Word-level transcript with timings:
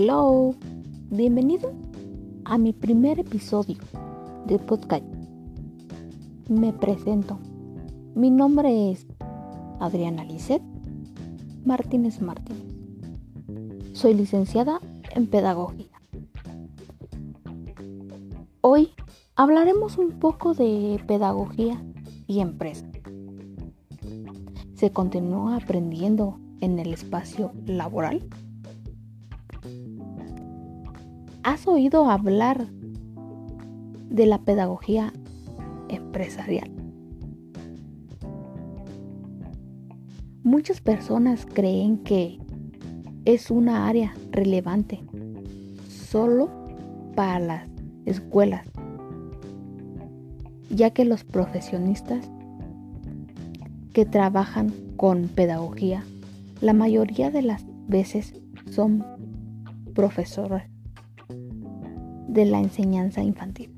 Hello, 0.00 0.54
bienvenido 1.10 1.72
a 2.44 2.56
mi 2.56 2.72
primer 2.72 3.18
episodio 3.18 3.78
de 4.46 4.60
podcast. 4.60 5.02
Me 6.48 6.72
presento. 6.72 7.40
Mi 8.14 8.30
nombre 8.30 8.92
es 8.92 9.08
Adriana 9.80 10.22
Lisset 10.22 10.62
Martínez 11.64 12.22
Martínez. 12.22 12.62
Soy 13.92 14.14
licenciada 14.14 14.78
en 15.16 15.26
Pedagogía. 15.26 16.00
Hoy 18.60 18.90
hablaremos 19.34 19.98
un 19.98 20.20
poco 20.20 20.54
de 20.54 21.02
pedagogía 21.08 21.82
y 22.28 22.38
empresa. 22.38 22.86
Se 24.76 24.92
continúa 24.92 25.56
aprendiendo 25.56 26.38
en 26.60 26.78
el 26.78 26.92
espacio 26.92 27.50
laboral. 27.66 28.22
¿Has 31.50 31.66
oído 31.66 32.10
hablar 32.10 32.66
de 34.10 34.26
la 34.26 34.36
pedagogía 34.42 35.14
empresarial? 35.88 36.70
Muchas 40.42 40.82
personas 40.82 41.46
creen 41.46 42.02
que 42.04 42.38
es 43.24 43.50
una 43.50 43.88
área 43.88 44.12
relevante 44.30 45.00
solo 45.88 46.50
para 47.16 47.38
las 47.38 47.68
escuelas, 48.04 48.68
ya 50.68 50.90
que 50.90 51.06
los 51.06 51.24
profesionistas 51.24 52.30
que 53.94 54.04
trabajan 54.04 54.70
con 54.98 55.28
pedagogía 55.28 56.04
la 56.60 56.74
mayoría 56.74 57.30
de 57.30 57.40
las 57.40 57.64
veces 57.86 58.34
son 58.70 59.02
profesores 59.94 60.64
de 62.28 62.44
la 62.44 62.60
enseñanza 62.60 63.22
infantil. 63.22 63.74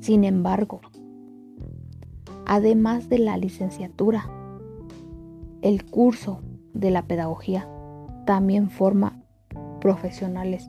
Sin 0.00 0.24
embargo, 0.24 0.80
además 2.46 3.08
de 3.08 3.18
la 3.18 3.36
licenciatura, 3.36 4.28
el 5.62 5.84
curso 5.84 6.40
de 6.72 6.90
la 6.90 7.06
pedagogía 7.06 7.68
también 8.26 8.70
forma 8.70 9.22
profesionales 9.80 10.68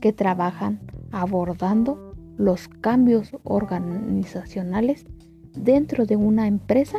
que 0.00 0.12
trabajan 0.12 0.80
abordando 1.12 2.14
los 2.36 2.68
cambios 2.68 3.36
organizacionales 3.44 5.06
dentro 5.56 6.06
de 6.06 6.16
una 6.16 6.46
empresa. 6.46 6.98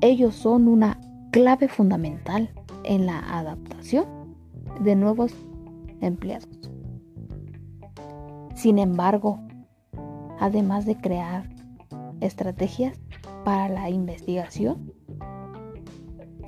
Ellos 0.00 0.34
son 0.34 0.68
una 0.68 0.98
clave 1.30 1.68
fundamental 1.68 2.50
en 2.84 3.06
la 3.06 3.18
adaptación 3.18 4.04
de 4.80 4.94
nuevos 4.94 5.34
empleados. 6.00 6.48
Sin 8.54 8.78
embargo, 8.78 9.40
además 10.40 10.86
de 10.86 10.96
crear 10.96 11.48
estrategias 12.20 12.98
para 13.44 13.68
la 13.68 13.90
investigación 13.90 14.92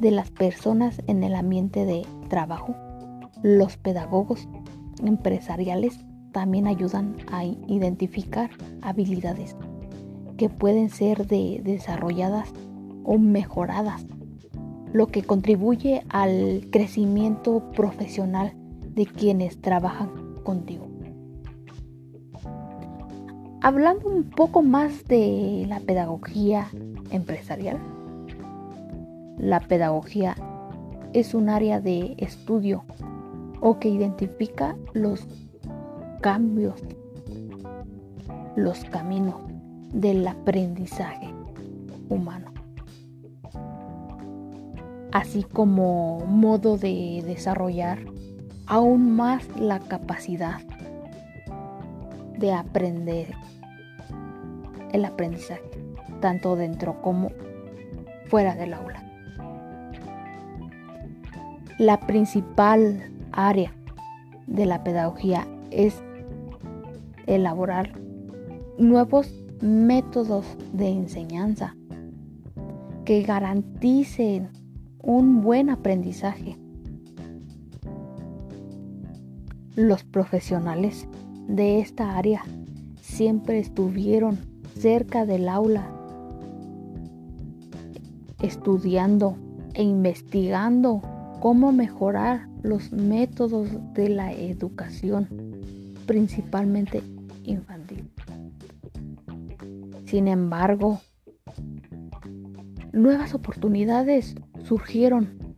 de 0.00 0.10
las 0.10 0.30
personas 0.30 1.02
en 1.06 1.22
el 1.22 1.34
ambiente 1.34 1.84
de 1.84 2.06
trabajo, 2.28 2.74
los 3.42 3.77
pedagogos 3.77 4.48
empresariales 5.05 6.05
también 6.33 6.66
ayudan 6.66 7.16
a 7.30 7.44
identificar 7.44 8.50
habilidades 8.83 9.56
que 10.36 10.48
pueden 10.48 10.89
ser 10.89 11.27
desarrolladas 11.27 12.52
o 13.05 13.18
mejoradas, 13.18 14.06
lo 14.92 15.08
que 15.08 15.23
contribuye 15.23 16.02
al 16.08 16.68
crecimiento 16.70 17.70
profesional 17.73 18.52
de 18.98 19.07
quienes 19.07 19.61
trabajan 19.61 20.11
contigo. 20.42 20.89
Hablando 23.63 24.09
un 24.09 24.25
poco 24.25 24.61
más 24.61 25.05
de 25.05 25.67
la 25.69 25.79
pedagogía 25.79 26.67
empresarial, 27.13 27.79
la 29.39 29.61
pedagogía 29.61 30.35
es 31.13 31.33
un 31.33 31.48
área 31.48 31.81
de 31.81 32.17
estudio 32.19 32.85
o 33.61 33.79
que 33.79 33.89
identifica 33.89 34.77
los 34.95 35.29
cambios, 36.20 36.83
los 38.57 38.85
caminos 38.86 39.36
del 39.92 40.27
aprendizaje 40.27 41.33
humano, 42.09 42.51
así 45.13 45.45
como 45.45 46.19
modo 46.27 46.77
de 46.77 47.23
desarrollar 47.25 48.17
aún 48.68 49.17
más 49.17 49.48
la 49.58 49.80
capacidad 49.80 50.61
de 52.39 52.52
aprender 52.52 53.34
el 54.92 55.05
aprendizaje, 55.05 55.62
tanto 56.20 56.55
dentro 56.55 57.01
como 57.01 57.30
fuera 58.27 58.55
del 58.55 58.74
aula. 58.74 59.02
La 61.79 61.98
principal 62.01 63.11
área 63.33 63.73
de 64.46 64.67
la 64.67 64.85
pedagogía 64.85 65.46
es 65.70 66.02
elaborar 67.27 67.98
nuevos 68.79 69.33
métodos 69.61 70.45
de 70.73 70.89
enseñanza 70.89 71.74
que 73.05 73.23
garanticen 73.23 74.50
un 75.00 75.40
buen 75.40 75.70
aprendizaje 75.70 76.58
Los 79.78 80.02
profesionales 80.02 81.06
de 81.46 81.78
esta 81.78 82.18
área 82.18 82.42
siempre 83.00 83.61
estuvieron 83.61 84.36
cerca 84.74 85.24
del 85.24 85.48
aula, 85.48 85.89
estudiando 88.42 89.36
e 89.74 89.84
investigando 89.84 91.00
cómo 91.38 91.70
mejorar 91.70 92.48
los 92.64 92.90
métodos 92.90 93.68
de 93.94 94.08
la 94.08 94.33
educación, 94.33 95.28
principalmente 96.06 97.00
infantil. 97.44 98.11
Sin 100.06 100.27
embargo, 100.27 100.98
nuevas 102.92 103.33
oportunidades 103.33 104.34
surgieron 104.64 105.55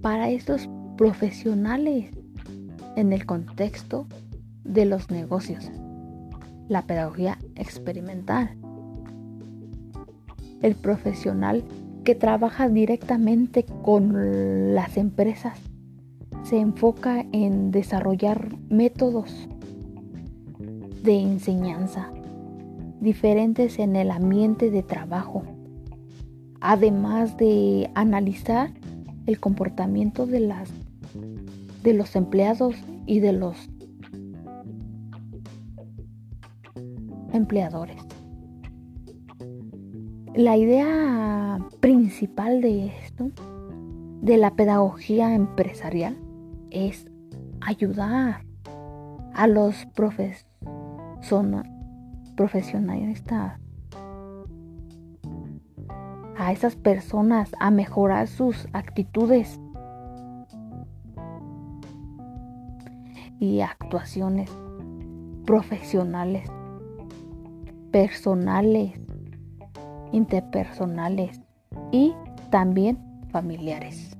para 0.00 0.30
estos 0.30 0.70
profesionales 0.96 2.12
en 2.96 3.12
el 3.12 3.26
contexto 3.26 4.06
de 4.64 4.84
los 4.84 5.10
negocios, 5.10 5.70
la 6.68 6.82
pedagogía 6.82 7.38
experimental. 7.56 8.56
El 10.60 10.74
profesional 10.74 11.64
que 12.04 12.14
trabaja 12.14 12.68
directamente 12.68 13.64
con 13.82 14.74
las 14.74 14.96
empresas 14.96 15.58
se 16.42 16.58
enfoca 16.58 17.24
en 17.32 17.70
desarrollar 17.70 18.56
métodos 18.68 19.48
de 21.02 21.20
enseñanza 21.20 22.10
diferentes 23.00 23.80
en 23.80 23.96
el 23.96 24.12
ambiente 24.12 24.70
de 24.70 24.84
trabajo, 24.84 25.42
además 26.60 27.36
de 27.36 27.90
analizar 27.94 28.70
el 29.26 29.40
comportamiento 29.40 30.26
de 30.26 30.40
las 30.40 30.68
de 31.82 31.94
los 31.94 32.16
empleados 32.16 32.76
y 33.06 33.20
de 33.20 33.32
los 33.32 33.68
empleadores. 37.32 38.02
La 40.34 40.56
idea 40.56 41.58
principal 41.80 42.60
de 42.62 42.86
esto, 42.86 43.30
de 44.22 44.36
la 44.36 44.54
pedagogía 44.54 45.34
empresarial, 45.34 46.16
es 46.70 47.06
ayudar 47.60 48.44
a 49.34 49.46
los 49.46 49.86
profesionalistas, 52.36 53.60
a 56.38 56.52
esas 56.52 56.76
personas 56.76 57.50
a 57.60 57.70
mejorar 57.70 58.26
sus 58.26 58.66
actitudes 58.72 59.60
y 63.42 63.60
actuaciones 63.60 64.48
profesionales, 65.44 66.48
personales, 67.90 68.92
interpersonales 70.12 71.40
y 71.90 72.12
también 72.50 72.98
familiares. 73.32 74.16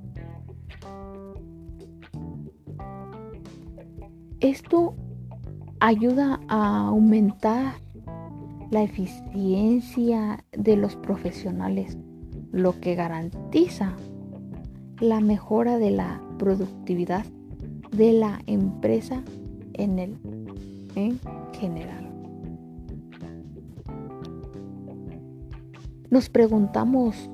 Esto 4.41 4.97
ayuda 5.79 6.41
a 6.49 6.89
aumentar 6.89 7.75
la 8.73 8.83
eficiencia 8.83 10.45
de 10.51 10.77
los 10.77 10.97
profesionales, 10.97 11.97
lo 12.51 12.81
que 12.81 12.97
garantiza 12.97 13.95
la 14.99 15.21
mejora 15.21 15.79
de 15.79 15.93
la 15.93 16.21
productividad 16.39 17.25
de 17.93 18.13
la 18.13 18.41
empresa 18.47 19.23
en 19.75 19.99
el 19.99 20.19
en 20.95 21.19
general. 21.59 22.11
Nos 26.11 26.29
preguntamos, 26.29 27.31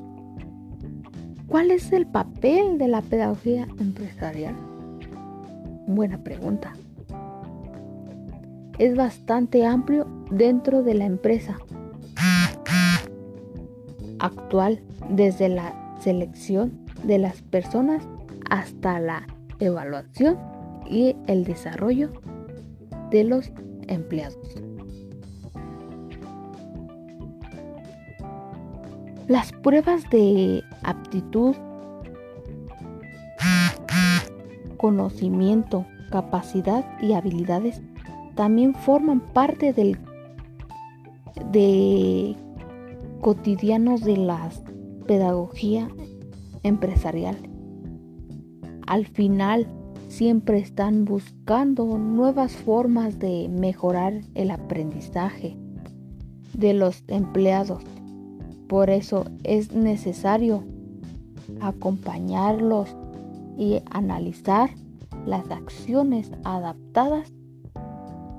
¿cuál 1.49 1.71
es 1.71 1.93
el 1.93 2.07
papel 2.07 2.79
de 2.79 2.89
la 2.89 3.03
pedagogía 3.03 3.67
empresarial? 3.81 4.55
Buena 5.87 6.23
pregunta. 6.23 6.73
Es 8.79 8.95
bastante 8.95 9.67
amplio 9.67 10.07
dentro 10.31 10.85
de 10.85 10.95
la 10.95 11.07
empresa 11.07 11.59
actual, 14.21 14.81
desde 15.11 15.49
la 15.49 15.75
selección 16.01 16.79
de 17.03 17.19
las 17.19 17.43
personas 17.43 18.07
hasta 18.49 19.01
la 19.01 19.27
evaluación 19.61 20.39
y 20.89 21.17
el 21.27 21.45
desarrollo 21.45 22.11
de 23.11 23.25
los 23.25 23.51
empleados. 23.87 24.39
Las 29.27 29.53
pruebas 29.53 30.09
de 30.11 30.63
aptitud, 30.83 31.55
conocimiento, 34.79 35.85
capacidad 36.11 36.85
y 37.03 37.13
habilidades 37.13 37.83
también 38.35 38.75
forman 38.75 39.21
parte 39.21 39.73
del 39.73 39.99
de 41.53 42.37
cotidianos 43.21 44.03
de 44.03 44.17
la 44.17 44.49
pedagogía 45.07 45.89
empresarial. 46.63 47.48
Al 48.89 49.05
final, 49.07 49.67
siempre 50.09 50.57
están 50.61 51.05
buscando 51.05 51.99
nuevas 51.99 52.53
formas 52.53 53.19
de 53.19 53.47
mejorar 53.51 54.23
el 54.35 54.51
aprendizaje 54.51 55.59
de 56.55 56.73
los 56.73 57.05
empleados. 57.07 57.83
Por 58.67 58.89
eso 58.89 59.27
es 59.45 59.75
necesario 59.75 60.65
acompañarlos 61.61 62.97
y 63.59 63.83
analizar 63.91 64.71
las 65.27 65.51
acciones 65.51 66.31
adaptadas 66.45 67.31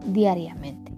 diariamente. 0.07 0.91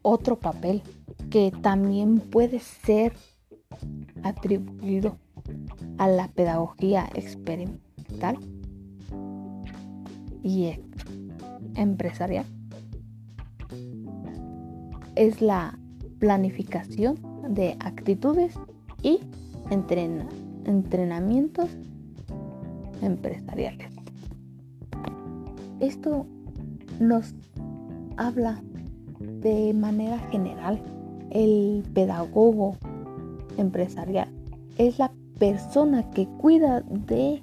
Otro 0.00 0.36
papel 0.36 0.80
que 1.28 1.52
también 1.60 2.20
puede 2.20 2.60
ser 2.60 3.12
atribuido 4.22 5.16
a 5.98 6.08
la 6.08 6.28
pedagogía 6.28 7.08
experimental 7.14 8.38
y 10.42 10.72
empresarial 11.74 12.44
es 15.20 15.42
la 15.42 15.78
planificación 16.18 17.18
de 17.48 17.76
actitudes 17.80 18.54
y 19.02 19.20
entrenamientos 19.70 21.68
empresariales. 23.02 23.92
Esto 25.80 26.26
nos 26.98 27.34
habla 28.16 28.62
de 29.18 29.74
manera 29.74 30.18
general. 30.30 30.82
El 31.30 31.84
pedagogo 31.94 32.76
empresarial 33.60 34.28
es 34.78 34.98
la 34.98 35.12
persona 35.38 36.10
que 36.10 36.26
cuida 36.26 36.80
de, 36.82 37.40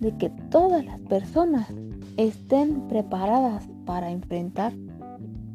de 0.00 0.16
que 0.18 0.30
todas 0.50 0.84
las 0.84 1.00
personas 1.00 1.68
estén 2.16 2.88
preparadas 2.88 3.68
para 3.84 4.10
enfrentar 4.10 4.72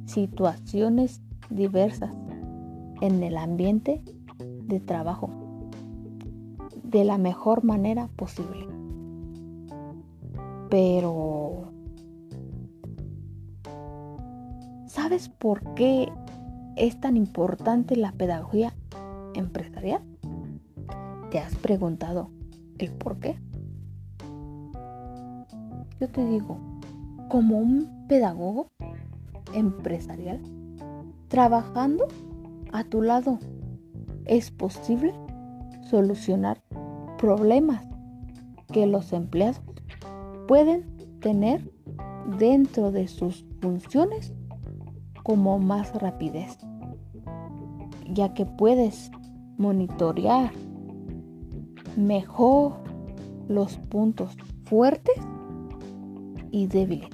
situaciones 0.06 1.22
diversas 1.50 2.12
en 3.02 3.24
el 3.24 3.38
ambiente 3.38 4.02
de 4.66 4.80
trabajo 4.80 5.30
de 6.84 7.06
la 7.06 7.18
mejor 7.18 7.64
manera 7.64 8.10
posible. 8.16 8.68
Pero, 10.70 11.72
¿sabes 14.88 15.30
por 15.30 15.74
qué 15.76 16.12
es 16.76 17.00
tan 17.00 17.18
importante 17.18 17.96
la 17.96 18.12
pedagogía 18.12 18.74
empresarial? 19.34 20.02
¿Te 21.32 21.40
has 21.40 21.56
preguntado 21.56 22.30
el 22.78 22.92
por 22.92 23.20
qué? 23.20 23.40
Yo 26.00 26.08
te 26.10 26.26
digo, 26.26 26.58
como 27.30 27.58
un 27.58 28.08
pedagogo 28.08 28.72
empresarial, 29.54 30.42
trabajando 31.28 32.08
a 32.72 32.84
tu 32.84 33.02
lado, 33.02 33.40
es 34.26 34.52
posible 34.52 35.14
solucionar 35.90 36.62
problemas 37.18 37.86
que 38.72 38.86
los 38.86 39.12
empleados 39.14 39.62
pueden 40.48 40.86
tener 41.20 41.72
dentro 42.38 42.92
de 42.92 43.08
sus 43.08 43.46
funciones 43.62 44.34
como 45.24 45.60
más 45.60 45.94
rapidez, 45.96 46.58
ya 48.06 48.34
que 48.34 48.46
puedes 48.46 49.12
monitorear 49.60 50.52
mejor 51.96 52.74
los 53.48 53.78
puntos 53.78 54.36
fuertes 54.64 55.16
y 56.50 56.66
débiles 56.66 57.10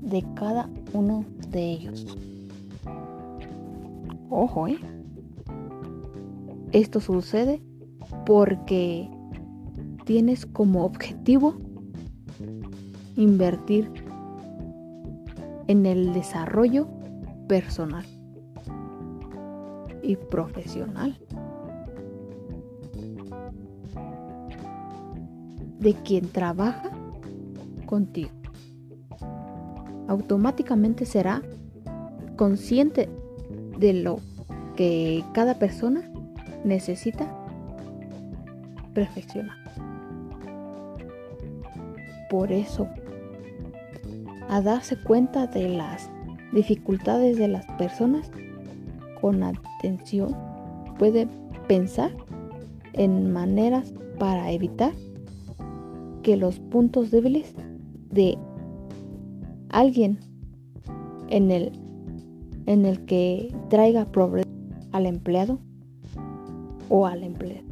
de 0.00 0.24
cada 0.34 0.68
uno 0.92 1.24
de 1.50 1.70
ellos. 1.72 2.18
Ojo, 4.30 4.66
¿eh? 4.66 4.78
Esto 6.72 7.00
sucede 7.00 7.60
porque 8.24 9.08
tienes 10.04 10.46
como 10.46 10.84
objetivo 10.84 11.54
invertir 13.16 13.90
en 15.66 15.84
el 15.84 16.14
desarrollo 16.14 16.88
personal 17.46 18.04
y 20.02 20.16
profesional 20.16 21.18
de 25.80 25.94
quien 25.94 26.28
trabaja 26.28 26.90
contigo. 27.86 28.30
Automáticamente 30.06 31.06
será 31.06 31.42
consciente 32.36 33.08
de 33.78 33.94
lo 33.94 34.20
que 34.76 35.24
cada 35.32 35.58
persona 35.58 36.10
necesita 36.64 37.26
perfeccionar. 38.94 39.56
Por 42.28 42.52
eso, 42.52 42.86
a 44.48 44.60
darse 44.60 44.96
cuenta 44.96 45.46
de 45.46 45.68
las 45.68 46.10
dificultades 46.52 47.38
de 47.38 47.48
las 47.48 47.66
personas 47.72 48.30
con 49.20 49.42
atención, 49.42 50.36
puede 50.98 51.28
pensar 51.66 52.10
en 52.92 53.32
maneras 53.32 53.92
para 54.18 54.50
evitar 54.50 54.92
que 56.22 56.36
los 56.36 56.58
puntos 56.58 57.10
débiles 57.10 57.54
de 58.10 58.36
alguien 59.70 60.18
en 61.28 61.50
el, 61.50 61.72
en 62.66 62.84
el 62.84 63.04
que 63.04 63.54
traiga 63.68 64.04
problemas 64.04 64.46
al 64.92 65.06
empleado 65.06 65.58
o 66.88 67.06
al 67.06 67.22
empleado. 67.22 67.68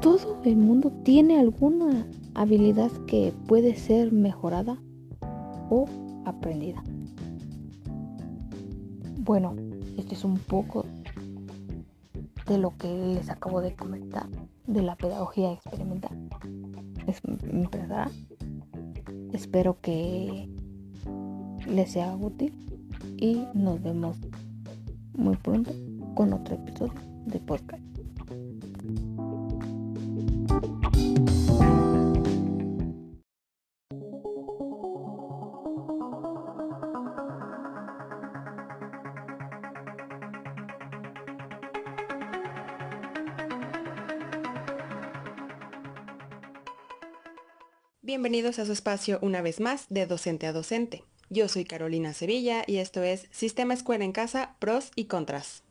Todo 0.00 0.40
el 0.44 0.56
mundo 0.56 0.90
tiene 1.04 1.38
alguna 1.38 2.06
habilidad 2.34 2.90
que 3.06 3.32
puede 3.46 3.76
ser 3.76 4.12
mejorada 4.12 4.76
o 5.70 5.86
aprendida. 6.24 6.82
Bueno, 9.18 9.54
este 9.96 10.14
es 10.14 10.24
un 10.24 10.38
poco 10.38 10.84
de 12.46 12.58
lo 12.58 12.76
que 12.76 12.88
les 12.88 13.30
acabo 13.30 13.60
de 13.60 13.74
comentar 13.74 14.26
de 14.66 14.82
la 14.82 14.96
pedagogía 14.96 15.52
experimental. 15.52 16.28
Es 17.06 17.20
Espero 19.32 19.80
que 19.80 20.48
les 21.66 21.92
sea 21.92 22.14
útil 22.14 22.52
y 23.16 23.46
nos 23.54 23.82
vemos 23.82 24.18
muy 25.14 25.36
pronto 25.36 25.72
con 26.14 26.32
otro 26.32 26.56
episodio 26.56 26.94
de 27.26 27.38
podcast. 27.40 27.91
Bienvenidos 48.04 48.58
a 48.58 48.66
su 48.66 48.72
espacio 48.72 49.20
una 49.22 49.42
vez 49.42 49.60
más 49.60 49.86
de 49.88 50.06
docente 50.06 50.48
a 50.48 50.52
docente. 50.52 51.04
Yo 51.30 51.46
soy 51.46 51.64
Carolina 51.64 52.12
Sevilla 52.14 52.64
y 52.66 52.78
esto 52.78 53.04
es 53.04 53.28
Sistema 53.30 53.74
Escuela 53.74 54.04
en 54.04 54.10
Casa, 54.10 54.56
pros 54.58 54.90
y 54.96 55.04
contras. 55.04 55.62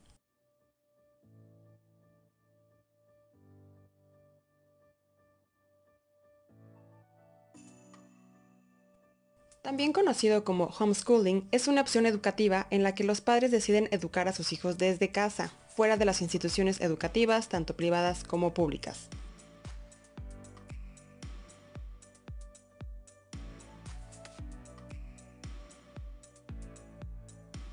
También 9.62 9.92
conocido 9.92 10.46
como 10.46 10.68
homeschooling, 10.68 11.50
es 11.52 11.68
una 11.68 11.82
opción 11.82 12.06
educativa 12.06 12.66
en 12.70 12.84
la 12.84 12.96
que 12.96 13.04
los 13.04 13.20
padres 13.20 13.52
deciden 13.52 13.90
educar 13.92 14.30
a 14.30 14.34
sus 14.34 14.54
hijos 14.54 14.78
desde 14.78 15.12
casa, 15.12 15.52
fuera 15.76 15.98
de 15.98 16.06
las 16.06 16.22
instituciones 16.22 16.80
educativas, 16.80 17.50
tanto 17.50 17.76
privadas 17.76 18.24
como 18.24 18.54
públicas. 18.54 19.10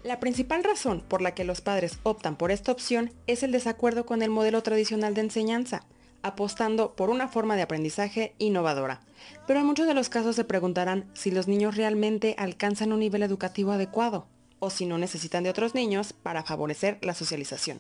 La 0.09 0.21
principal 0.21 0.65
razón 0.65 1.05
por 1.07 1.21
la 1.21 1.35
que 1.35 1.45
los 1.45 1.61
padres 1.61 1.99
optan 2.03 2.35
por 2.35 2.51
esta 2.51 2.73
opción 2.73 3.13
es 3.27 3.43
el 3.43 3.53
desacuerdo 3.53 4.07
con 4.07 4.23
el 4.23 4.31
modelo 4.31 4.63
tradicional 4.63 5.13
de 5.13 5.21
enseñanza, 5.21 5.85
apostando 6.23 6.95
por 6.95 7.11
una 7.11 7.29
forma 7.29 7.57
de 7.57 7.61
aprendizaje 7.61 8.33
innovadora. 8.39 9.03
Pero 9.47 9.61
en 9.61 9.67
muchos 9.67 9.87
de 9.87 9.93
los 9.93 10.09
casos 10.09 10.35
se 10.35 10.45
preguntarán 10.45 11.05
si 11.13 11.31
los 11.31 11.47
niños 11.47 11.77
realmente 11.77 12.35
alcanzan 12.39 12.95
un 12.95 13.01
nivel 13.01 13.23
educativo 13.23 13.73
adecuado 13.73 14.27
o 14.61 14.71
si 14.71 14.87
no 14.87 14.97
necesitan 14.97 15.45
de 15.45 15.51
otros 15.51 15.75
niños 15.75 16.15
para 16.15 16.43
favorecer 16.43 16.97
la 17.03 17.13
socialización. 17.13 17.79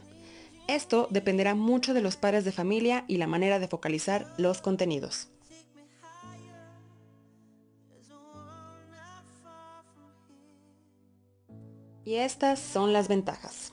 Esto 0.66 1.08
dependerá 1.10 1.54
mucho 1.54 1.94
de 1.94 2.02
los 2.02 2.18
padres 2.18 2.44
de 2.44 2.52
familia 2.52 3.06
y 3.08 3.16
la 3.16 3.26
manera 3.26 3.58
de 3.58 3.68
focalizar 3.68 4.26
los 4.36 4.60
contenidos. 4.60 5.28
Y 12.08 12.14
estas 12.14 12.58
son 12.58 12.94
las 12.94 13.06
ventajas. 13.06 13.70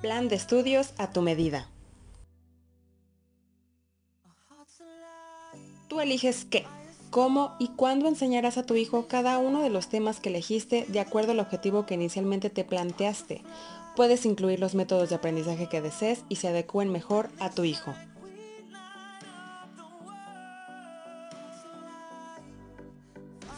Plan 0.00 0.28
de 0.28 0.36
estudios 0.36 0.94
a 0.96 1.10
tu 1.10 1.22
medida. 1.22 1.68
Tú 5.88 6.00
eliges 6.00 6.44
qué, 6.44 6.64
cómo 7.10 7.56
y 7.58 7.70
cuándo 7.70 8.06
enseñarás 8.06 8.56
a 8.56 8.64
tu 8.64 8.76
hijo 8.76 9.08
cada 9.08 9.38
uno 9.38 9.60
de 9.60 9.70
los 9.70 9.88
temas 9.88 10.20
que 10.20 10.28
elegiste 10.28 10.86
de 10.86 11.00
acuerdo 11.00 11.32
al 11.32 11.40
objetivo 11.40 11.84
que 11.84 11.94
inicialmente 11.94 12.48
te 12.48 12.62
planteaste. 12.62 13.42
Puedes 13.96 14.24
incluir 14.24 14.60
los 14.60 14.76
métodos 14.76 15.08
de 15.08 15.16
aprendizaje 15.16 15.68
que 15.68 15.82
desees 15.82 16.22
y 16.28 16.36
se 16.36 16.46
adecúen 16.46 16.92
mejor 16.92 17.28
a 17.40 17.50
tu 17.50 17.64
hijo. 17.64 17.92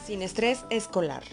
Sin 0.07 0.23
estrés 0.23 0.65
escolar. 0.71 1.25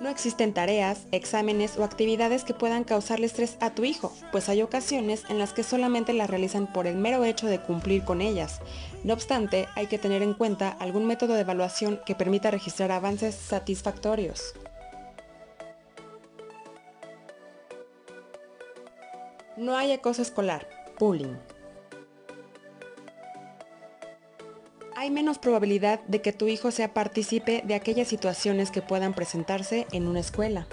No 0.00 0.08
existen 0.08 0.52
tareas, 0.52 1.06
exámenes 1.12 1.78
o 1.78 1.84
actividades 1.84 2.42
que 2.42 2.54
puedan 2.54 2.82
causarle 2.82 3.26
estrés 3.26 3.56
a 3.60 3.70
tu 3.72 3.84
hijo, 3.84 4.12
pues 4.32 4.48
hay 4.48 4.62
ocasiones 4.62 5.22
en 5.28 5.38
las 5.38 5.52
que 5.52 5.62
solamente 5.62 6.12
las 6.12 6.28
realizan 6.28 6.72
por 6.72 6.88
el 6.88 6.96
mero 6.96 7.22
hecho 7.22 7.46
de 7.46 7.60
cumplir 7.60 8.04
con 8.04 8.20
ellas. 8.20 8.60
No 9.04 9.14
obstante, 9.14 9.68
hay 9.76 9.86
que 9.86 9.98
tener 9.98 10.22
en 10.22 10.34
cuenta 10.34 10.68
algún 10.68 11.06
método 11.06 11.34
de 11.34 11.42
evaluación 11.42 12.00
que 12.04 12.16
permita 12.16 12.50
registrar 12.50 12.90
avances 12.90 13.36
satisfactorios. 13.36 14.54
No 19.56 19.76
hay 19.76 19.92
acoso 19.92 20.20
escolar, 20.20 20.66
bullying. 20.98 21.36
Hay 25.00 25.10
menos 25.10 25.38
probabilidad 25.38 26.00
de 26.08 26.20
que 26.20 26.34
tu 26.34 26.46
hijo 26.46 26.70
sea 26.70 26.92
partícipe 26.92 27.62
de 27.64 27.74
aquellas 27.74 28.06
situaciones 28.06 28.70
que 28.70 28.82
puedan 28.82 29.14
presentarse 29.14 29.86
en 29.92 30.06
una 30.06 30.20
escuela. 30.20 30.66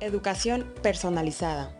Educación 0.00 0.72
personalizada. 0.80 1.76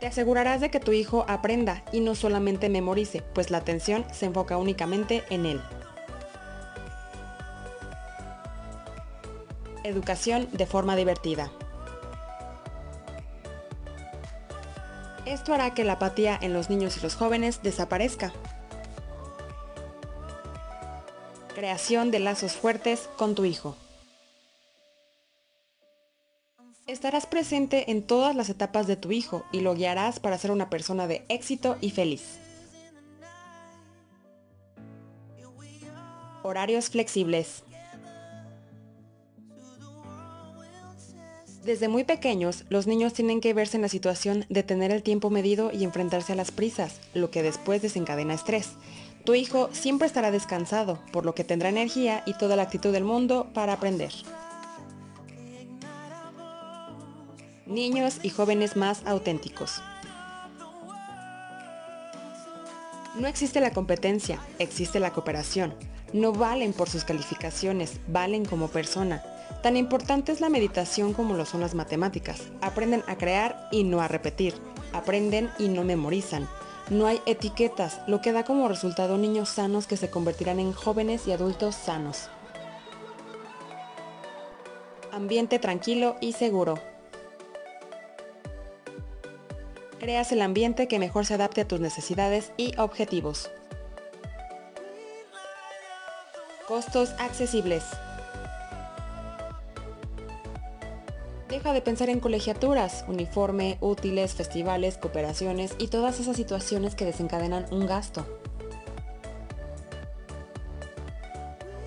Te 0.00 0.08
asegurarás 0.08 0.60
de 0.60 0.72
que 0.72 0.80
tu 0.80 0.90
hijo 0.90 1.24
aprenda 1.28 1.84
y 1.92 2.00
no 2.00 2.16
solamente 2.16 2.68
memorice, 2.68 3.22
pues 3.34 3.52
la 3.52 3.58
atención 3.58 4.04
se 4.12 4.26
enfoca 4.26 4.56
únicamente 4.56 5.22
en 5.30 5.46
él. 5.46 5.60
Educación 9.84 10.48
de 10.50 10.66
forma 10.66 10.96
divertida. 10.96 11.52
Esto 15.28 15.52
hará 15.52 15.74
que 15.74 15.84
la 15.84 15.94
apatía 15.94 16.38
en 16.40 16.54
los 16.54 16.70
niños 16.70 16.96
y 16.96 17.00
los 17.00 17.14
jóvenes 17.14 17.62
desaparezca. 17.62 18.32
Creación 21.54 22.10
de 22.10 22.18
lazos 22.18 22.52
fuertes 22.52 23.10
con 23.18 23.34
tu 23.34 23.44
hijo. 23.44 23.76
Estarás 26.86 27.26
presente 27.26 27.90
en 27.90 28.02
todas 28.02 28.34
las 28.34 28.48
etapas 28.48 28.86
de 28.86 28.96
tu 28.96 29.12
hijo 29.12 29.44
y 29.52 29.60
lo 29.60 29.74
guiarás 29.74 30.18
para 30.18 30.38
ser 30.38 30.50
una 30.50 30.70
persona 30.70 31.06
de 31.06 31.26
éxito 31.28 31.76
y 31.82 31.90
feliz. 31.90 32.38
Horarios 36.42 36.88
flexibles. 36.88 37.64
Desde 41.68 41.88
muy 41.88 42.02
pequeños, 42.02 42.64
los 42.70 42.86
niños 42.86 43.12
tienen 43.12 43.42
que 43.42 43.52
verse 43.52 43.76
en 43.76 43.82
la 43.82 43.90
situación 43.90 44.46
de 44.48 44.62
tener 44.62 44.90
el 44.90 45.02
tiempo 45.02 45.28
medido 45.28 45.70
y 45.70 45.84
enfrentarse 45.84 46.32
a 46.32 46.34
las 46.34 46.50
prisas, 46.50 46.98
lo 47.12 47.30
que 47.30 47.42
después 47.42 47.82
desencadena 47.82 48.32
estrés. 48.32 48.70
Tu 49.24 49.34
hijo 49.34 49.68
siempre 49.72 50.06
estará 50.06 50.30
descansado, 50.30 50.98
por 51.12 51.26
lo 51.26 51.34
que 51.34 51.44
tendrá 51.44 51.68
energía 51.68 52.22
y 52.24 52.32
toda 52.32 52.56
la 52.56 52.62
actitud 52.62 52.90
del 52.90 53.04
mundo 53.04 53.50
para 53.52 53.74
aprender. 53.74 54.14
Niños 57.66 58.20
y 58.22 58.30
jóvenes 58.30 58.74
más 58.74 59.02
auténticos. 59.04 59.82
No 63.14 63.28
existe 63.28 63.60
la 63.60 63.72
competencia, 63.72 64.40
existe 64.58 65.00
la 65.00 65.12
cooperación. 65.12 65.74
No 66.14 66.32
valen 66.32 66.72
por 66.72 66.88
sus 66.88 67.04
calificaciones, 67.04 68.00
valen 68.08 68.46
como 68.46 68.68
persona. 68.68 69.22
Tan 69.62 69.76
importante 69.76 70.32
es 70.32 70.40
la 70.40 70.48
meditación 70.48 71.12
como 71.12 71.34
lo 71.34 71.44
son 71.44 71.60
las 71.60 71.74
matemáticas. 71.74 72.42
Aprenden 72.60 73.02
a 73.06 73.16
crear 73.16 73.68
y 73.72 73.84
no 73.84 74.00
a 74.00 74.08
repetir. 74.08 74.54
Aprenden 74.92 75.50
y 75.58 75.68
no 75.68 75.84
memorizan. 75.84 76.48
No 76.90 77.06
hay 77.06 77.20
etiquetas, 77.26 78.00
lo 78.06 78.20
que 78.20 78.32
da 78.32 78.44
como 78.44 78.68
resultado 78.68 79.18
niños 79.18 79.50
sanos 79.50 79.86
que 79.86 79.96
se 79.96 80.10
convertirán 80.10 80.58
en 80.58 80.72
jóvenes 80.72 81.26
y 81.26 81.32
adultos 81.32 81.74
sanos. 81.74 82.30
Ambiente 85.12 85.58
tranquilo 85.58 86.16
y 86.20 86.32
seguro. 86.32 86.78
Creas 89.98 90.30
el 90.30 90.40
ambiente 90.40 90.86
que 90.86 90.98
mejor 90.98 91.26
se 91.26 91.34
adapte 91.34 91.62
a 91.62 91.68
tus 91.68 91.80
necesidades 91.80 92.52
y 92.56 92.78
objetivos. 92.78 93.50
Costos 96.68 97.10
accesibles. 97.18 97.82
Deja 101.48 101.72
de 101.72 101.80
pensar 101.80 102.10
en 102.10 102.20
colegiaturas, 102.20 103.06
uniforme, 103.08 103.78
útiles, 103.80 104.34
festivales, 104.34 104.98
cooperaciones 104.98 105.74
y 105.78 105.88
todas 105.88 106.20
esas 106.20 106.36
situaciones 106.36 106.94
que 106.94 107.06
desencadenan 107.06 107.64
un 107.70 107.86
gasto. 107.86 108.26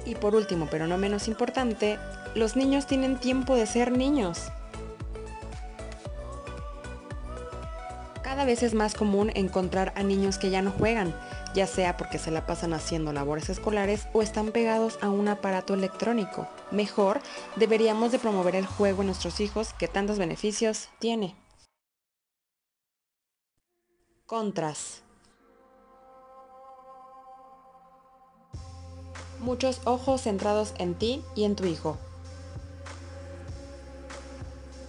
Y 0.03 0.15
por 0.15 0.33
último, 0.33 0.67
pero 0.71 0.87
no 0.87 0.97
menos 0.97 1.27
importante, 1.27 1.99
los 2.33 2.55
niños 2.55 2.87
tienen 2.87 3.19
tiempo 3.19 3.55
de 3.55 3.67
ser 3.67 3.91
niños. 3.91 4.51
Cada 8.23 8.45
vez 8.45 8.63
es 8.63 8.73
más 8.73 8.95
común 8.95 9.31
encontrar 9.35 9.93
a 9.95 10.01
niños 10.01 10.39
que 10.39 10.49
ya 10.49 10.63
no 10.63 10.71
juegan, 10.71 11.13
ya 11.53 11.67
sea 11.67 11.97
porque 11.97 12.17
se 12.17 12.31
la 12.31 12.47
pasan 12.47 12.73
haciendo 12.73 13.13
labores 13.13 13.49
escolares 13.49 14.07
o 14.11 14.23
están 14.23 14.51
pegados 14.51 14.97
a 15.01 15.09
un 15.09 15.27
aparato 15.27 15.75
electrónico. 15.75 16.47
Mejor, 16.71 17.19
deberíamos 17.57 18.13
de 18.13 18.19
promover 18.19 18.55
el 18.55 18.65
juego 18.65 19.01
en 19.01 19.07
nuestros 19.07 19.41
hijos 19.41 19.73
que 19.73 19.89
tantos 19.89 20.17
beneficios 20.17 20.87
tiene. 20.99 21.35
Contras. 24.25 25.01
Muchos 29.39 29.81
ojos 29.85 30.21
centrados 30.21 30.73
en 30.77 30.93
ti 30.93 31.21
y 31.35 31.43
en 31.43 31.57
tu 31.57 31.65
hijo. 31.65 31.97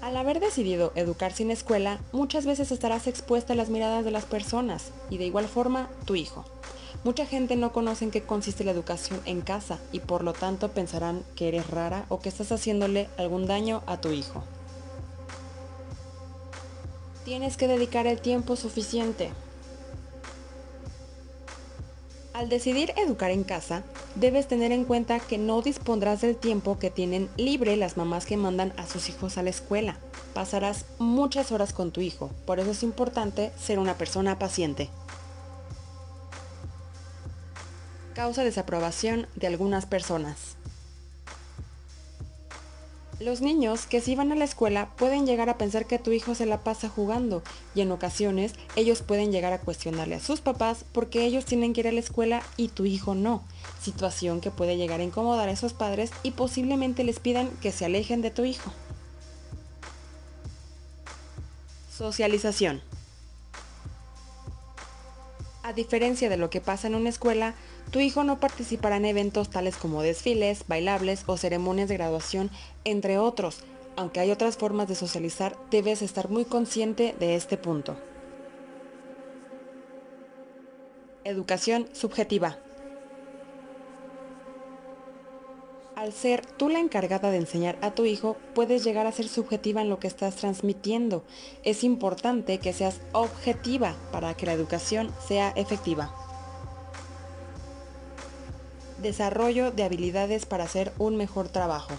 Al 0.03 0.17
haber 0.17 0.41
decidido 0.41 0.93
educar 0.95 1.33
sin 1.33 1.51
escuela, 1.51 1.99
muchas 2.13 2.45
veces 2.45 2.71
estarás 2.71 3.07
expuesta 3.07 3.55
a 3.55 3.57
las 3.57 3.71
miradas 3.71 4.05
de 4.05 4.11
las 4.11 4.25
personas 4.25 4.93
y 5.11 5.19
de 5.19 5.27
igual 5.27 5.49
forma 5.49 5.89
tu 6.05 6.15
hijo. 6.15 6.45
Mucha 7.05 7.27
gente 7.27 7.57
no 7.57 7.73
conoce 7.73 8.05
en 8.05 8.13
qué 8.13 8.23
consiste 8.23 8.63
la 8.63 8.71
educación 8.71 9.21
en 9.25 9.41
casa 9.41 9.81
y 9.91 9.99
por 9.99 10.23
lo 10.23 10.35
tanto 10.35 10.71
pensarán 10.71 11.25
que 11.35 11.49
eres 11.49 11.69
rara 11.69 12.07
o 12.09 12.21
que 12.21 12.29
estás 12.29 12.53
haciéndole 12.53 13.09
algún 13.19 13.49
daño 13.49 13.83
a 13.87 14.01
tu 14.01 14.11
hijo. 14.11 14.45
Tienes 17.25 17.57
que 17.57 17.67
dedicar 17.67 18.07
el 18.07 18.21
tiempo 18.21 18.55
suficiente. 18.55 19.31
Al 22.35 22.49
decidir 22.49 22.93
educar 22.97 23.33
en 23.33 23.43
casa, 23.43 23.83
debes 24.15 24.47
tener 24.47 24.71
en 24.71 24.85
cuenta 24.85 25.19
que 25.19 25.39
no 25.39 25.61
dispondrás 25.61 26.21
del 26.21 26.37
tiempo 26.37 26.79
que 26.79 26.91
tienen 26.91 27.29
libre 27.37 27.77
las 27.77 27.97
mamás 27.97 28.27
que 28.27 28.37
mandan 28.37 28.73
a 28.77 28.87
sus 28.87 29.09
hijos 29.09 29.39
a 29.39 29.43
la 29.43 29.51
escuela. 29.51 29.99
Pasarás 30.35 30.87
muchas 30.99 31.51
horas 31.51 31.73
con 31.73 31.91
tu 31.91 32.01
hijo, 32.01 32.31
por 32.47 32.61
eso 32.61 32.71
es 32.71 32.83
importante 32.85 33.53
ser 33.59 33.81
una 33.81 33.99
persona 33.99 34.39
paciente. 34.39 34.89
Causa 38.15 38.45
desaprobación 38.45 39.27
de 39.37 39.47
algunas 39.47 39.87
personas. 39.87 40.57
Los 43.21 43.41
niños 43.41 43.87
que 43.87 44.01
si 44.01 44.15
van 44.17 44.33
a 44.33 44.35
la 44.35 44.45
escuela 44.45 44.91
pueden 44.97 45.27
llegar 45.27 45.49
a 45.49 45.57
pensar 45.57 45.87
que 45.87 45.99
tu 45.99 46.11
hijo 46.11 46.35
se 46.35 46.45
la 46.45 46.59
pasa 46.63 46.89
jugando 46.89 47.43
y 47.75 47.81
en 47.81 47.93
ocasiones 47.93 48.53
ellos 48.77 49.01
pueden 49.01 49.33
llegar 49.33 49.53
a 49.53 49.61
cuestionarle 49.61 50.17
a 50.17 50.21
sus 50.21 50.41
papás 50.41 50.85
porque 50.93 51.25
ellos 51.25 51.45
tienen 51.45 51.73
que 51.73 51.81
ir 51.81 51.89
a 51.89 51.93
la 51.93 52.01
escuela 52.01 52.43
y 52.57 52.69
tu 52.69 52.85
hijo 52.85 53.15
no, 53.15 53.45
situación 53.81 54.41
que 54.41 54.51
puede 54.51 54.77
llegar 54.77 55.01
a 55.01 55.05
incomodar 55.05 55.49
a 55.49 55.53
esos 55.53 55.73
padres 55.73 56.11
y 56.23 56.33
posiblemente 56.33 57.05
les 57.05 57.21
pidan 57.21 57.49
que 57.63 57.73
se 57.73 57.85
alejen 57.85 58.21
de 58.23 58.31
tu 58.31 58.45
hijo. 58.45 58.73
Socialización. 61.97 62.83
A 65.63 65.73
diferencia 65.73 66.29
de 66.29 66.37
lo 66.37 66.51
que 66.51 66.61
pasa 66.61 66.89
en 66.89 66.97
una 66.97 67.09
escuela, 67.09 67.55
tu 67.93 68.01
hijo 68.01 68.25
no 68.25 68.41
participará 68.41 68.97
en 68.97 69.05
eventos 69.05 69.51
tales 69.51 69.77
como 69.77 70.03
desfiles, 70.03 70.65
bailables 70.67 71.25
o 71.27 71.37
ceremonias 71.37 71.91
de 71.91 71.99
graduación, 71.99 72.51
entre 72.85 73.19
otros. 73.19 73.59
Aunque 73.97 74.19
hay 74.19 74.31
otras 74.31 74.57
formas 74.57 74.89
de 74.89 74.95
socializar, 74.95 75.59
debes 75.71 76.01
estar 76.01 76.31
muy 76.31 76.47
consciente 76.47 77.15
de 77.21 77.37
este 77.37 77.59
punto. 77.59 77.97
Educación 81.25 81.87
subjetiva. 81.93 82.57
Al 85.95 86.15
ser 86.15 86.47
tú 86.47 86.71
la 86.71 86.81
encargada 86.81 87.31
de 87.31 87.37
enseñar 87.37 87.77
a 87.83 87.91
tu 87.91 88.07
hijo, 88.07 88.39
puedes 88.55 88.83
llegar 88.85 89.07
a 89.07 89.13
ser 89.13 89.29
subjetiva 89.29 89.83
en 89.83 89.91
lo 89.91 89.99
que 89.99 90.09
estás 90.09 90.37
transmitiendo. 90.37 91.25
Es 91.63 91.85
importante 91.85 92.59
que 92.59 92.73
seas 92.73 93.03
objetiva 93.13 93.95
para 94.11 94.35
que 94.35 94.47
la 94.47 94.55
educación 94.55 95.13
sea 95.29 95.51
efectiva. 95.51 96.32
Desarrollo 99.03 99.73
de 99.73 99.83
habilidades 99.83 100.47
para 100.47 100.63
hacer 100.63 100.93
un 100.97 101.17
mejor 101.17 101.49
trabajo. 101.49 101.95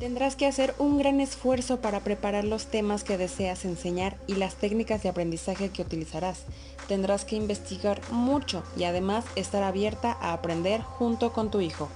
Tendrás 0.00 0.34
que 0.34 0.46
hacer 0.46 0.74
un 0.78 0.98
gran 0.98 1.20
esfuerzo 1.20 1.80
para 1.80 2.00
preparar 2.00 2.42
los 2.42 2.66
temas 2.66 3.04
que 3.04 3.16
deseas 3.16 3.64
enseñar 3.64 4.16
y 4.26 4.34
las 4.34 4.56
técnicas 4.56 5.04
de 5.04 5.08
aprendizaje 5.08 5.70
que 5.70 5.82
utilizarás. 5.82 6.40
Tendrás 6.88 7.24
que 7.24 7.36
investigar 7.36 8.00
mucho 8.10 8.64
y 8.76 8.82
además 8.82 9.24
estar 9.36 9.62
abierta 9.62 10.18
a 10.20 10.32
aprender 10.32 10.82
junto 10.82 11.32
con 11.32 11.52
tu 11.52 11.60
hijo. 11.60 11.88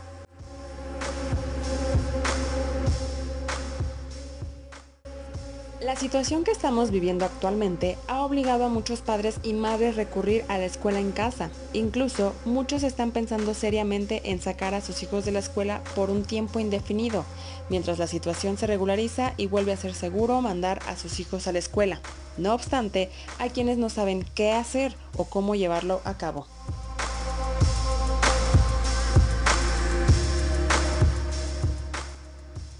La 5.80 5.94
situación 5.94 6.42
que 6.42 6.52
estamos 6.52 6.90
viviendo 6.90 7.26
actualmente 7.26 7.98
ha 8.08 8.24
obligado 8.24 8.64
a 8.64 8.70
muchos 8.70 9.02
padres 9.02 9.38
y 9.42 9.52
madres 9.52 9.92
a 9.92 9.96
recurrir 9.98 10.42
a 10.48 10.56
la 10.56 10.64
escuela 10.64 11.00
en 11.00 11.12
casa. 11.12 11.50
Incluso 11.74 12.32
muchos 12.46 12.82
están 12.82 13.10
pensando 13.10 13.52
seriamente 13.52 14.22
en 14.30 14.40
sacar 14.40 14.72
a 14.72 14.80
sus 14.80 15.02
hijos 15.02 15.26
de 15.26 15.32
la 15.32 15.40
escuela 15.40 15.82
por 15.94 16.08
un 16.08 16.24
tiempo 16.24 16.60
indefinido, 16.60 17.26
mientras 17.68 17.98
la 17.98 18.06
situación 18.06 18.56
se 18.56 18.66
regulariza 18.66 19.34
y 19.36 19.48
vuelve 19.48 19.72
a 19.72 19.76
ser 19.76 19.92
seguro 19.92 20.40
mandar 20.40 20.80
a 20.86 20.96
sus 20.96 21.20
hijos 21.20 21.46
a 21.46 21.52
la 21.52 21.58
escuela. 21.58 22.00
No 22.38 22.54
obstante, 22.54 23.10
hay 23.38 23.50
quienes 23.50 23.76
no 23.76 23.90
saben 23.90 24.24
qué 24.34 24.52
hacer 24.52 24.96
o 25.18 25.24
cómo 25.24 25.56
llevarlo 25.56 26.00
a 26.04 26.16
cabo. 26.16 26.46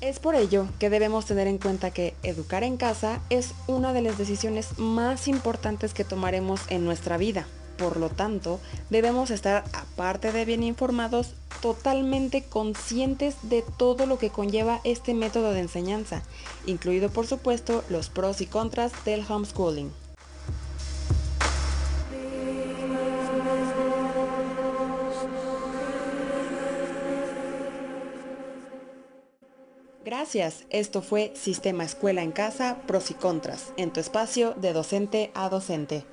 Es 0.07 0.21
por 0.21 0.37
ello 0.37 0.69
que 0.79 0.89
debemos 0.89 1.27
tener 1.27 1.49
en 1.49 1.59
cuenta 1.59 1.91
que 1.91 2.15
educar 2.23 2.63
en 2.63 2.77
casa 2.77 3.21
es 3.29 3.55
una 3.67 3.93
de 3.93 4.03
las 4.03 4.17
decisiones 4.17 4.79
más 4.79 5.27
importantes 5.27 5.95
que 5.95 6.05
tomaremos 6.05 6.61
en 6.69 6.85
nuestra 6.85 7.17
vida. 7.17 7.45
Por 7.77 7.97
lo 7.97 8.09
tanto, 8.09 8.61
debemos 8.89 9.33
estar, 9.33 9.65
aparte 9.73 10.31
de 10.31 10.45
bien 10.45 10.63
informados, 10.63 11.35
totalmente 11.61 12.45
conscientes 12.45 13.35
de 13.43 13.65
todo 13.79 14.07
lo 14.07 14.17
que 14.17 14.31
conlleva 14.31 14.81
este 14.85 15.13
método 15.13 15.51
de 15.51 15.63
enseñanza, 15.63 16.23
incluido 16.67 17.11
por 17.11 17.27
supuesto 17.27 17.83
los 17.89 18.09
pros 18.09 18.41
y 18.41 18.47
contras 18.47 18.93
del 19.05 19.25
homeschooling. 19.29 19.91
Gracias, 30.27 30.65
esto 30.71 31.03
fue 31.03 31.33
Sistema 31.37 31.85
Escuela 31.85 32.21
en 32.21 32.33
Casa, 32.33 32.79
pros 32.89 33.13
y 33.13 33.15
contras, 33.15 33.73
en 33.77 33.93
tu 33.93 34.01
espacio 34.01 34.55
de 34.55 34.73
docente 34.73 35.31
a 35.35 35.49
docente. 35.49 36.05